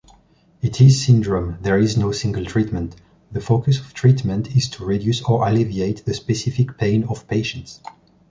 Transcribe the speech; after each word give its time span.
It 0.63 0.81
is 0.81 0.99
syndrome, 1.05 1.59
there 1.61 1.77
is 1.77 1.95
no 1.95 2.11
single 2.11 2.43
treatment. 2.43 2.95
The 3.31 3.39
focus 3.39 3.79
of 3.79 3.93
treatment 3.93 4.55
is 4.55 4.67
to 4.71 4.83
reduce 4.83 5.21
or 5.21 5.47
alleviate 5.47 6.03
the 6.05 6.15
specific 6.15 6.75
pain 6.75 7.03
of 7.03 7.27
patients. 7.27 7.79